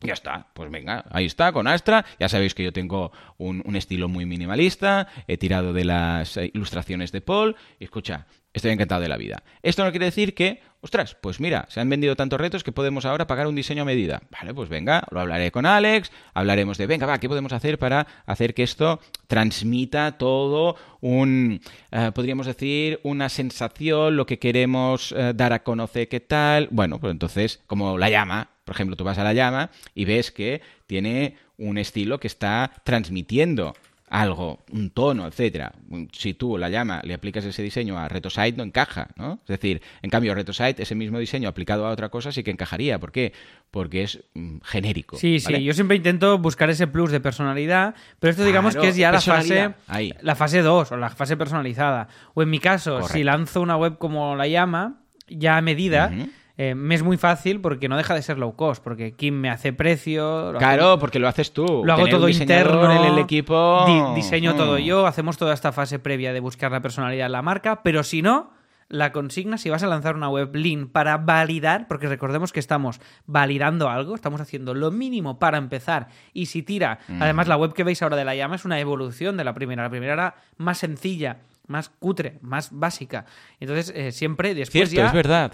[0.00, 2.04] Ya está, pues venga, ahí está, con Astra.
[2.20, 6.50] Ya sabéis que yo tengo un, un estilo muy minimalista, he tirado de las eh,
[6.54, 9.42] ilustraciones de Paul y escucha, estoy encantado de la vida.
[9.62, 13.06] Esto no quiere decir que, ostras, pues mira, se han vendido tantos retos que podemos
[13.06, 14.22] ahora pagar un diseño a medida.
[14.30, 18.06] Vale, pues venga, lo hablaré con Alex, hablaremos de, venga, va, ¿qué podemos hacer para
[18.24, 25.32] hacer que esto transmita todo un, eh, podríamos decir, una sensación, lo que queremos eh,
[25.34, 26.68] dar a conocer, qué tal?
[26.70, 30.30] Bueno, pues entonces, como la llama, por ejemplo, tú vas a la llama y ves
[30.30, 33.74] que tiene un estilo que está transmitiendo
[34.10, 35.72] algo, un tono, etcétera.
[36.12, 39.40] Si tú la llama le aplicas ese diseño a RetoSite no encaja, ¿no?
[39.42, 42.98] Es decir, en cambio RetoSite ese mismo diseño aplicado a otra cosa sí que encajaría.
[42.98, 43.32] ¿Por qué?
[43.70, 45.16] Porque es mm, genérico.
[45.16, 45.58] Sí, ¿vale?
[45.58, 48.96] sí, yo siempre intento buscar ese plus de personalidad, pero esto digamos Claro, que es
[48.96, 50.12] ya la fase Ahí.
[50.20, 52.08] la fase 2 o la fase personalizada.
[52.34, 53.14] O en mi caso, Correcto.
[53.14, 56.12] si lanzo una web como la llama, ya a medida.
[56.58, 59.48] Eh, me es muy fácil porque no deja de ser low cost, porque Kim me
[59.48, 61.82] hace precio, Claro, porque lo haces tú.
[61.84, 63.84] lo hago Tener todo interno, en el equipo.
[63.86, 64.56] di- diseño Mm.
[64.56, 68.02] todo yo, hacemos toda esta fase previa de buscar la personalidad de la marca, pero
[68.02, 68.50] si no,
[68.90, 73.00] la consigna, si vas a lanzar una web lean para validar, porque recordemos que estamos
[73.26, 77.22] validando algo, estamos haciendo lo mínimo para empezar, y si tira, Mm.
[77.22, 79.82] además la web que veis ahora de la llama es una evolución de la primera,
[79.82, 83.26] la primera era más sencilla, más cutre, más básica,
[83.60, 85.52] entonces eh, siempre después Cierto, ya es verdad.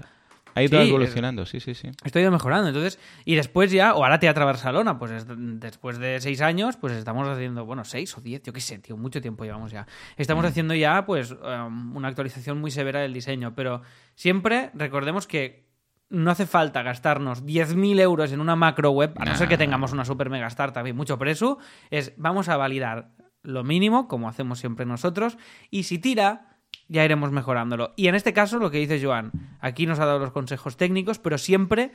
[0.55, 1.91] Ha ido Sí, evolucionando, sí, sí, sí.
[2.05, 2.69] Esto ha ido mejorando.
[2.69, 6.93] Entonces, y después ya, o ahora Teatro Barcelona, pues es- después de seis años, pues
[6.95, 9.87] estamos haciendo, bueno, seis o diez, yo qué sé, tío, mucho tiempo llevamos ya.
[10.17, 13.83] Estamos haciendo ya, pues, um, una actualización muy severa del diseño, pero
[14.15, 15.65] siempre recordemos que
[16.11, 19.93] no hace falta gastarnos 10.000 euros en una macro web, a no ser que tengamos
[19.93, 21.59] una super mega startup y mucho precio,
[21.91, 23.11] es vamos a validar
[23.43, 25.37] lo mínimo, como hacemos siempre nosotros,
[25.71, 26.54] y si tira,
[26.89, 27.93] ya iremos mejorándolo.
[27.97, 31.19] Y en este caso, lo que dice Joan, aquí nos ha dado los consejos técnicos,
[31.19, 31.93] pero siempre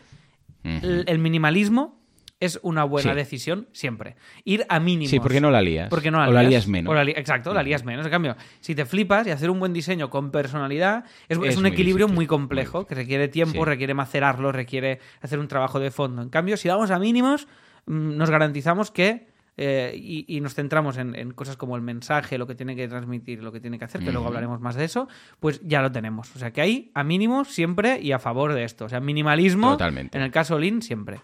[0.63, 1.97] el, el minimalismo
[2.41, 3.17] es una buena Sí.
[3.17, 4.15] decisión, siempre.
[4.45, 5.09] Ir a mínimos.
[5.09, 5.89] Sí, porque no la lías.
[5.89, 6.67] Porque no la o la lías.
[6.67, 6.89] menos.
[6.89, 8.05] O la li- exacto, la lías menos.
[8.05, 11.55] En cambio, si te flipas y hacer un buen diseño con personalidad, es, es Es
[11.57, 13.69] un muy equilibrio difícil, muy muy complejo, que requiere tiempo, Sí.
[13.69, 16.21] requiere macerarlo, requiere hacer un trabajo de fondo.
[16.21, 17.47] En cambio, si vamos a mínimos,
[17.87, 19.27] mm, nos garantizamos que
[19.61, 22.87] eh, y, y nos centramos en, en cosas como el mensaje, lo que tiene que
[22.87, 25.09] transmitir, lo que tiene que hacer, que luego hablaremos más de eso,
[25.41, 26.33] pues ya lo tenemos.
[26.33, 28.85] O sea que ahí, a mínimos, siempre y a favor de esto.
[28.85, 30.17] O sea, minimalismo, Totalmente.
[30.17, 31.19] en el caso Lean, siempre.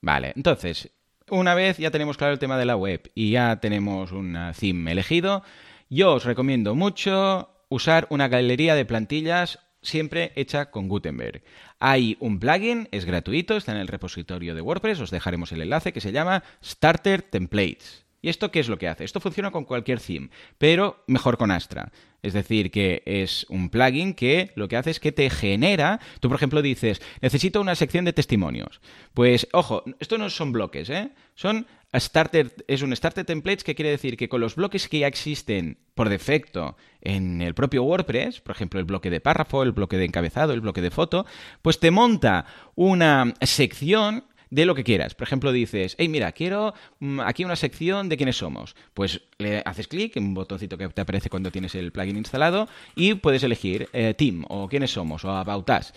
[0.00, 0.90] Vale, entonces,
[1.30, 4.90] una vez ya tenemos claro el tema de la web y ya tenemos un theme
[4.90, 5.44] elegido,
[5.88, 11.42] yo os recomiendo mucho usar una galería de plantillas siempre hecha con Gutenberg.
[11.78, 15.92] Hay un plugin, es gratuito, está en el repositorio de WordPress, os dejaremos el enlace
[15.92, 18.04] que se llama Starter Templates.
[18.22, 19.04] ¿Y esto qué es lo que hace?
[19.04, 21.92] Esto funciona con cualquier theme, pero mejor con Astra.
[22.22, 26.00] Es decir, que es un plugin que lo que hace es que te genera.
[26.18, 28.80] Tú, por ejemplo, dices, necesito una sección de testimonios.
[29.14, 31.10] Pues, ojo, esto no son bloques, ¿eh?
[31.36, 35.06] Son starter, es un starter templates que quiere decir que con los bloques que ya
[35.06, 39.96] existen por defecto en el propio WordPress, por ejemplo, el bloque de párrafo, el bloque
[39.96, 41.26] de encabezado, el bloque de foto,
[41.62, 45.14] pues te monta una sección de lo que quieras.
[45.14, 48.76] Por ejemplo, dices, hey, mira, quiero mm, aquí una sección de quiénes somos.
[48.94, 52.68] Pues le haces clic en un botoncito que te aparece cuando tienes el plugin instalado
[52.94, 55.92] y puedes elegir eh, Team o quiénes somos o About Us.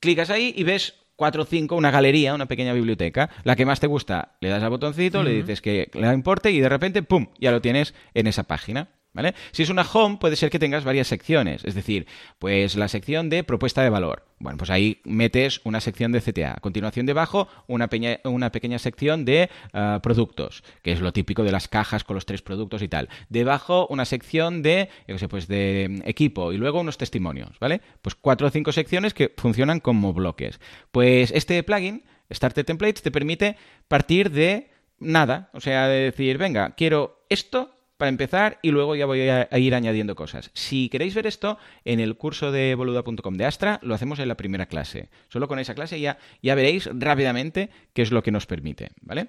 [0.00, 3.30] Clicas ahí y ves 4 o 5, una galería, una pequeña biblioteca.
[3.44, 6.60] La que más te gusta, le das al botoncito, le dices que le importe y
[6.60, 8.88] de repente, ¡pum!, ya lo tienes en esa página.
[9.16, 9.34] ¿Vale?
[9.50, 11.64] Si es una home, puede ser que tengas varias secciones.
[11.64, 12.06] Es decir,
[12.38, 14.26] pues la sección de propuesta de valor.
[14.38, 16.52] Bueno, pues ahí metes una sección de CTA.
[16.52, 21.66] A continuación, debajo, una, pequeña sección de ah, productos, que es lo típico de las
[21.66, 23.08] cajas con los tres productos y tal.
[23.30, 27.80] Debajo, una sección de, yo pues de mm, equipo y luego unos testimonios, ¿vale?
[28.02, 30.60] Pues cuatro o cinco secciones que funcionan como bloques.
[30.92, 33.56] Pues este plugin, Starter Templates, te permite
[33.88, 35.48] partir de nada.
[35.54, 39.74] O sea, de decir, venga, quiero esto para empezar y luego ya voy a, ir
[39.74, 40.50] añadiendo cosas.
[40.54, 44.36] Si queréis ver esto, en el curso de boluda.com de Astra lo hacemos en la
[44.36, 45.08] primera clase.
[45.28, 49.28] Solo con esa clase ya, ya veréis rápidamente qué es lo que nos permite, ¿vale?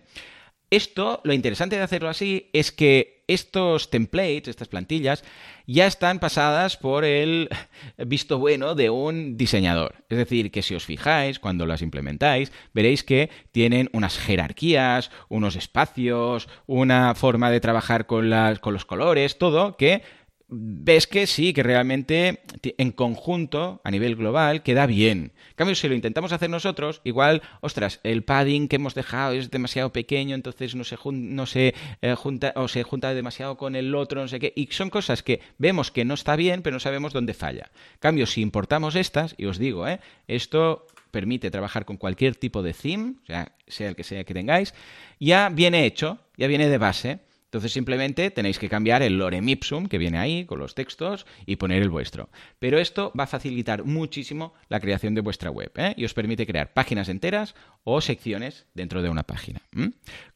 [0.69, 5.23] Esto, lo interesante de hacerlo así es que estos templates, estas plantillas,
[5.65, 7.49] ya están pasadas por el
[8.05, 10.03] visto bueno de un diseñador.
[10.09, 15.55] Es decir, que si os fijáis, cuando las implementáis, veréis que tienen unas jerarquías, unos
[15.55, 20.03] espacios, una forma de trabajar con, los colores, todo que
[20.49, 22.41] ves que sí, que realmente
[22.77, 25.33] en conjunto, a nivel global, queda bien.
[25.49, 29.51] En cambio, si lo intentamos hacer nosotros, igual, ostras, el padding que hemos dejado es
[29.51, 33.75] demasiado pequeño, entonces no se, jun- no se eh, junta o se junta demasiado con
[33.75, 34.53] el otro, no sé qué.
[34.55, 37.69] Y son cosas que vemos que no está bien, pero no sabemos dónde falla.
[37.95, 39.99] En cambio, si importamos estas, y os digo, ¿eh?
[40.27, 44.33] esto permite trabajar con cualquier tipo de theme, o sea, sea el que sea que
[44.33, 44.73] tengáis,
[45.19, 47.19] ya viene hecho, ya viene de base.
[47.47, 51.55] Entonces simplemente tenéis que cambiar el lorem ipsum que viene ahí con los textos y
[51.55, 52.29] poner el vuestro.
[52.59, 55.93] Pero esto va a facilitar muchísimo la creación de vuestra web ¿eh?
[55.95, 57.55] y os permite crear páginas enteras
[57.85, 59.61] o secciones dentro de una página.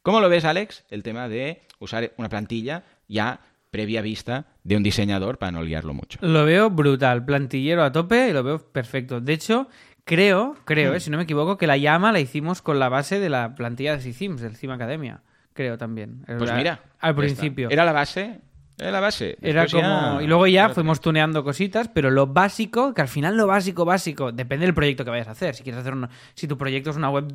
[0.02, 0.84] ¿Cómo lo ves, Alex?
[0.88, 5.92] El tema de usar una plantilla ya previa vista de un diseñador para no liarlo
[5.92, 6.18] mucho.
[6.22, 9.20] Lo veo brutal, plantillero a tope y lo veo perfecto.
[9.20, 9.68] De hecho,
[10.04, 10.96] creo, creo, Hmm.
[10.96, 13.54] eh, si no me equivoco, que la llama la hicimos con la base de la
[13.54, 15.22] plantilla de Sims, del Sim Academia.
[15.54, 16.22] Creo también.
[16.26, 16.80] Pues mira.
[17.00, 17.68] Al principio.
[17.70, 18.40] Era la base.
[18.78, 19.36] Era la base.
[19.42, 19.82] Era como.
[20.18, 23.84] ya- Y luego ya fuimos tuneando cositas, pero lo básico, que al final lo básico,
[23.84, 25.54] básico, depende del proyecto que vayas a hacer.
[25.54, 27.26] Si quieres hacer una, si tu proyecto es una web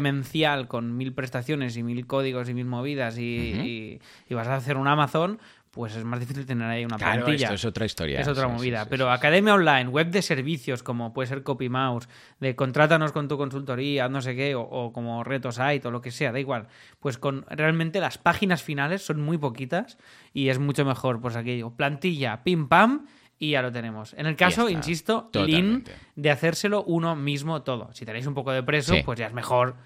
[0.00, 4.76] demencial con mil prestaciones y mil códigos y mil movidas y- y vas a hacer
[4.78, 5.38] un Amazon,
[5.76, 7.44] pues es más difícil tener ahí una Claro, plantilla.
[7.46, 8.18] esto es otra historia.
[8.20, 8.82] Es otra Sí, movida.
[8.82, 12.08] sí, pero academia online, web de servicios, como puede ser CopyMouse,
[12.40, 16.00] de contrátanos con tu consultoría, no sé qué, o, o como reto site o lo
[16.00, 16.66] que sea, da igual.
[16.98, 19.98] Pues con realmente las páginas finales son muy poquitas
[20.32, 23.06] y es mucho mejor, pues aquello, plantilla, pim pam.
[23.38, 24.14] Y ya lo tenemos.
[24.14, 25.44] En el caso, insisto, lean
[25.82, 25.92] Totalmente.
[26.14, 27.90] de hacérselo uno mismo todo.
[27.92, 29.02] Si tenéis un poco de preso, Sí.
[29.04, 29.76] pues ya es mejor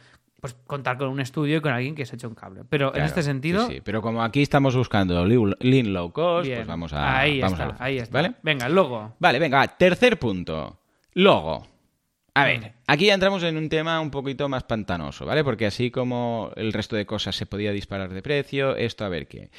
[0.41, 2.63] pues contar con un estudio y con alguien que se eche un cable.
[2.69, 3.81] Pero en este sentido, sí, sí.
[3.85, 6.59] Pero como aquí estamos buscando lean low cost, bien.
[6.59, 7.21] pues vamos a.
[7.21, 8.13] ahí vamos a está, lo ahí está.
[8.13, 8.35] ¿Vale?
[8.43, 9.15] Venga, logo.
[9.19, 10.81] Vale, venga, tercer punto.
[11.15, 11.67] Logo.
[12.35, 15.43] A ver, aquí ya entramos en un tema un poquito más pantanoso, ¿vale?
[15.43, 19.27] Porque así como el resto de cosas se podía disparar de precio, esto a ver
[19.27, 19.51] qué.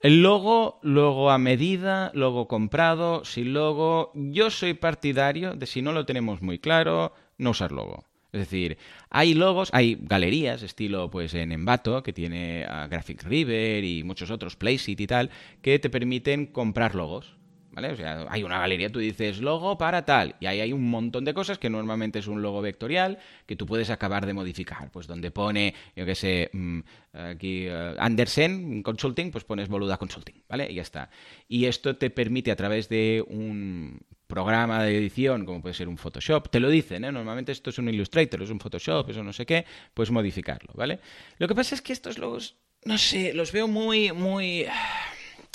[0.00, 4.10] El logo, logo a medida, logo comprado, sin logo.
[4.14, 8.04] Yo soy partidario de si no lo tenemos muy claro, no usar logo.
[8.34, 8.78] Es decir,
[9.10, 14.32] hay logos, hay galerías, estilo pues en Envato, que tiene a Graphic River y muchos
[14.32, 15.30] otros, Placeit y tal,
[15.62, 17.36] que te permiten comprar logos.
[17.74, 17.90] ¿Vale?
[17.90, 21.24] O sea, hay una galería, tú dices logo para tal, y ahí hay un montón
[21.24, 24.92] de cosas que normalmente es un logo vectorial que tú puedes acabar de modificar.
[24.92, 26.80] Pues donde pone, yo qué sé, mm,
[27.12, 30.70] aquí eh, Andersen Consulting, pues pones Boluda Consulting, ¿vale?
[30.70, 31.10] Y ya está.
[31.48, 35.98] Y esto te permite a través de un programa de edición, como puede ser un
[35.98, 37.10] Photoshop, te lo dicen, ¿eh?
[37.10, 41.00] Normalmente esto es un Illustrator, es un Photoshop, eso no sé qué, puedes modificarlo, ¿vale?
[41.38, 44.66] Lo que pasa es que estos logos, no sé, los veo muy, muy...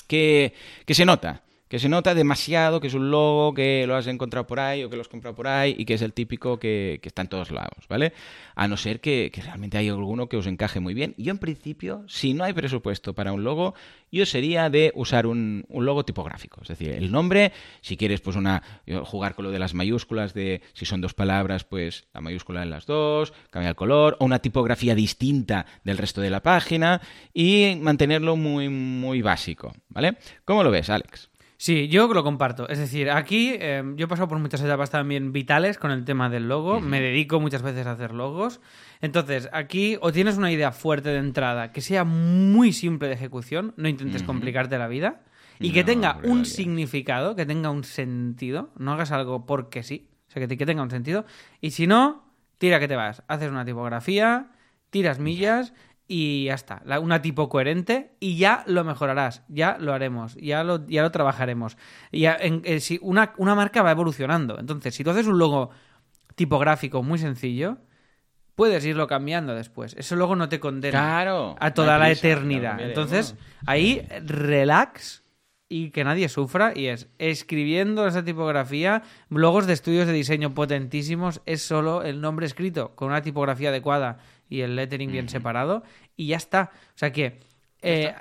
[0.07, 0.53] que,
[0.85, 4.47] que se nota que se nota demasiado que es un logo que lo has encontrado
[4.47, 6.99] por ahí o que lo has comprado por ahí y que es el típico que,
[7.03, 8.13] está en todos lados, ¿vale?
[8.55, 11.13] A no ser que, realmente haya alguno que os encaje muy bien.
[11.17, 13.75] Yo en principio, si no hay presupuesto para un logo,
[14.11, 16.61] yo sería de usar un, logo tipográfico.
[16.61, 18.63] Es decir, el nombre, si quieres pues una
[19.03, 22.71] jugar con lo de las mayúsculas, de si son dos palabras, pues la mayúscula en
[22.71, 26.99] las dos, cambiar el color, o una tipografía distinta del resto de la página
[27.31, 30.17] y mantenerlo muy, muy básico, ¿vale?
[30.45, 31.29] ¿Cómo lo ves, Alex?
[31.61, 32.69] Sí, yo lo comparto.
[32.69, 36.29] Es decir, aquí eh, yo he pasado por muchas etapas también vitales con el tema
[36.29, 36.79] del logo.
[36.79, 38.61] Me dedico muchas veces a hacer logos.
[39.01, 43.73] Entonces, aquí o tienes una idea fuerte de entrada que sea muy simple de ejecución,
[43.75, 45.19] no intentes complicarte la vida,
[45.59, 48.69] y que tenga un significado, que tenga un sentido.
[48.77, 50.07] No hagas algo porque sí.
[50.29, 51.25] O sea, que, que tenga un sentido.
[51.59, 52.23] Y si no,
[52.57, 53.21] tira que te vas.
[53.27, 54.47] Haces una tipografía,
[54.91, 55.73] tiras millas
[56.11, 56.81] y ya está.
[57.01, 61.77] una tipo coherente y ya lo mejorarás, ya lo haremos, ya lo, ya lo trabajaremos.
[62.11, 64.59] Ya, en, eh, si una, una, marca va evolucionando.
[64.59, 65.69] Entonces, si tú haces un logo
[66.33, 67.77] tipográfico muy sencillo,
[68.55, 69.95] puedes irlo cambiando después.
[69.99, 72.81] Eso luego no te condena a toda la eternidad.
[72.81, 73.35] Entonces,
[73.67, 75.21] ahí relax
[75.69, 81.41] y que nadie sufra y es escribiendo esa tipografía, logos de estudios de diseño potentísimos,
[81.45, 84.17] es solo el nombre escrito con una tipografía adecuada
[84.49, 85.83] y el lettering bien separado
[86.15, 86.71] y ya está.
[86.73, 87.39] O sea que
[87.81, 88.13] eh,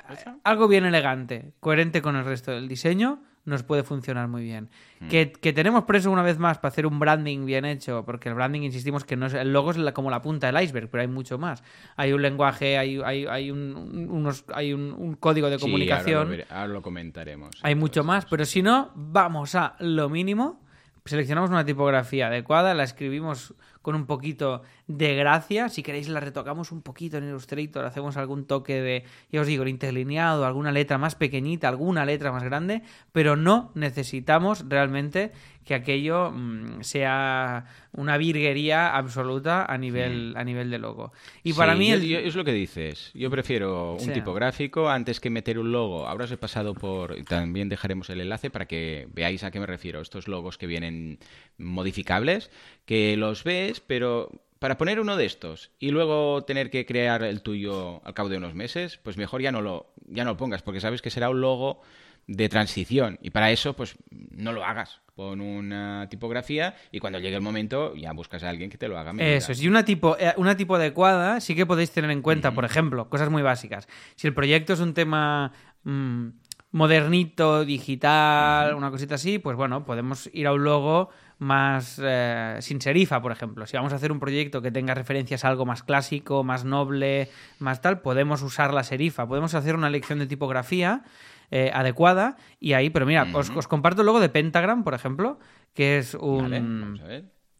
[0.45, 4.69] algo bien elegante, coherente con el resto del diseño, nos puede funcionar muy bien.
[5.09, 8.61] Que, tenemos preso una vez más para hacer un branding bien hecho, porque el branding,
[8.61, 11.38] insistimos, que no es, el logo es como la punta del iceberg, pero hay mucho
[11.38, 11.64] más.
[11.97, 16.45] Hay un lenguaje, hay, hay, hay, un, unos, hay un, código de comunicación.
[16.51, 17.59] ahora, lo, comentaremos.
[17.62, 20.61] Hay mucho más, pero si no, vamos a lo mínimo
[21.09, 25.68] seleccionamos una tipografía adecuada, la escribimos con un poquito de gracia.
[25.68, 29.62] Si queréis, la retocamos un poquito en Illustrator, hacemos algún toque de, ya os digo,
[29.62, 35.31] el interlineado, alguna letra más pequeñita, alguna letra más grande, pero no necesitamos realmente
[35.68, 41.12] que aquello mm, sea una virguería absoluta a nivel, a nivel de logo.
[41.42, 41.90] Y para mí...
[41.90, 43.11] es lo que dices.
[43.12, 46.07] Yo prefiero un tipográfico antes que meter un logo.
[46.07, 47.22] Ahora os he pasado por...
[47.24, 50.01] También dejaremos el enlace para que veáis a qué me refiero.
[50.01, 51.18] Estos logos que vienen
[51.59, 52.51] modificables,
[52.87, 57.42] que los ves, pero para poner uno de estos y luego tener que crear el
[57.42, 60.62] tuyo al cabo de unos meses, pues mejor ya no lo, ya no lo pongas,
[60.62, 61.81] porque sabes que será un logo
[62.29, 63.18] de transición.
[63.23, 65.01] Y para eso, pues no lo hagas.
[65.14, 68.99] Pon una tipografía y cuando llegue el momento ya buscas a alguien que te lo
[68.99, 69.12] haga.
[69.18, 69.61] Eso es.
[69.62, 73.09] Y una tipo, eh, una tipo adecuada sí que podéis tener en cuenta, por ejemplo,
[73.09, 73.88] cosas muy básicas.
[74.14, 76.29] Si el proyecto es un tema mm,
[76.71, 82.81] modernito, digital, una cosita así, pues bueno, podemos ir a un logo más eh, sin
[82.81, 83.66] serifa, por ejemplo.
[83.66, 87.29] Si vamos a hacer un proyecto que tenga referencias a algo más clásico, más noble,
[87.59, 89.27] más tal, podemos usar la serifa.
[89.27, 91.03] Podemos hacer una elección de tipografía
[91.51, 95.38] eh, adecuada y ahí, pero mira, os, comparto el logo de Pentagram, por ejemplo,
[95.74, 97.01] que es un,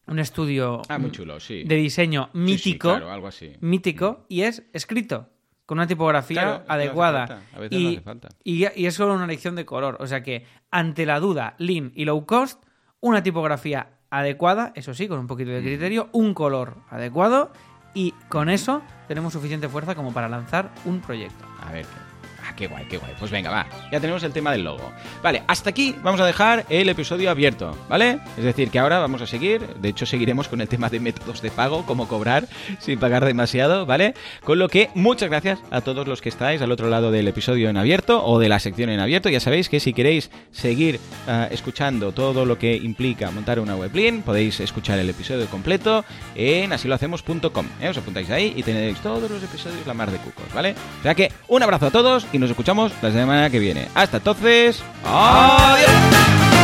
[0.07, 1.64] un estudio ah, muy chulo, sí.
[1.64, 3.53] de diseño mítico, algo así.
[3.61, 5.29] mítico y es escrito
[5.69, 7.43] con una tipografía adecuada.
[7.71, 8.01] y,
[8.43, 9.99] y, es solo una elección de color.
[10.01, 12.64] O sea que, ante la duda, lean y low cost,
[13.01, 17.53] una tipografía adecuada, eso sí, con un poquito de criterio, un color adecuado
[17.95, 21.45] y con eso tenemos suficiente fuerza como para lanzar un proyecto.
[21.67, 21.87] A ver,
[22.57, 23.13] qué guay, qué guay.
[23.19, 23.67] Pues venga, va.
[23.91, 24.93] Ya tenemos el tema del logo.
[25.23, 28.21] Vale, hasta aquí vamos a dejar el episodio abierto, ¿vale?
[28.37, 29.67] Es decir, que ahora vamos a seguir.
[29.67, 32.47] De hecho, seguiremos con el tema de métodos de pago, cómo cobrar
[32.79, 34.15] sin pagar demasiado, ¿vale?
[34.45, 37.69] Con lo que, muchas gracias a todos los que estáis al otro lado del episodio
[37.69, 39.29] en abierto o de la sección en abierto.
[39.29, 44.23] Ya sabéis que si queréis seguir ah, escuchando todo lo que implica montar una weblin,
[44.23, 47.67] podéis escuchar el episodio completo en asilohacemos.com.
[47.81, 47.89] ¿eh?
[47.89, 50.75] Os apuntáis ahí y tenéis todos los episodios la mar de cucos, ¿vale?
[51.01, 53.88] O sea que un abrazo a todos y nos escuchamos la semana que viene.
[53.94, 56.58] Hasta entonces, adiós.